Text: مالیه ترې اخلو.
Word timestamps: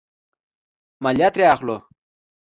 مالیه 1.03 1.27
ترې 1.33 1.45
اخلو. 1.53 1.77